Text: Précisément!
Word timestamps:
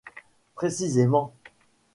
Précisément! 0.55 1.31